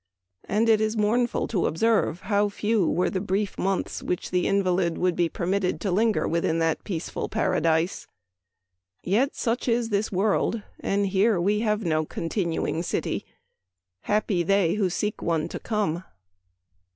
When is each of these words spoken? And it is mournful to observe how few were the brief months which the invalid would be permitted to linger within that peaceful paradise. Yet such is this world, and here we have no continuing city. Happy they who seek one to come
And 0.45 0.67
it 0.67 0.81
is 0.81 0.97
mournful 0.97 1.47
to 1.49 1.67
observe 1.67 2.21
how 2.21 2.49
few 2.49 2.87
were 2.89 3.11
the 3.11 3.21
brief 3.21 3.55
months 3.59 4.01
which 4.01 4.31
the 4.31 4.47
invalid 4.47 4.97
would 4.97 5.15
be 5.15 5.29
permitted 5.29 5.79
to 5.81 5.91
linger 5.91 6.27
within 6.27 6.57
that 6.57 6.83
peaceful 6.83 7.29
paradise. 7.29 8.07
Yet 9.03 9.35
such 9.35 9.67
is 9.67 9.89
this 9.89 10.11
world, 10.11 10.63
and 10.79 11.05
here 11.05 11.39
we 11.39 11.59
have 11.59 11.85
no 11.85 12.03
continuing 12.03 12.81
city. 12.81 13.27
Happy 14.05 14.41
they 14.41 14.73
who 14.73 14.89
seek 14.89 15.21
one 15.21 15.47
to 15.49 15.59
come 15.59 16.03